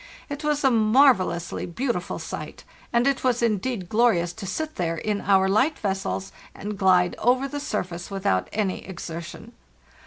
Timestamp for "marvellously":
0.71-1.67